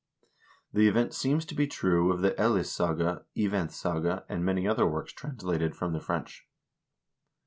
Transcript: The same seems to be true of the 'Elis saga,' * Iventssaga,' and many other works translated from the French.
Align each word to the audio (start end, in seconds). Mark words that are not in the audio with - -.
The 0.73 0.89
same 0.91 1.11
seems 1.11 1.45
to 1.45 1.53
be 1.53 1.67
true 1.67 2.11
of 2.11 2.21
the 2.21 2.33
'Elis 2.35 2.71
saga,' 2.73 3.23
* 3.29 3.37
Iventssaga,' 3.37 4.25
and 4.27 4.43
many 4.43 4.67
other 4.67 4.87
works 4.87 5.13
translated 5.13 5.75
from 5.75 5.93
the 5.93 5.99
French. 5.99 6.43